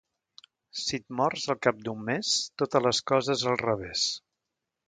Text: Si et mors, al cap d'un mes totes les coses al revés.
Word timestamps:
Si 0.83 0.95
et 0.97 1.05
mors, 1.19 1.43
al 1.55 1.59
cap 1.67 1.83
d'un 1.87 2.01
mes 2.09 2.31
totes 2.63 2.87
les 2.89 3.05
coses 3.13 3.47
al 3.53 3.63
revés. 3.67 4.09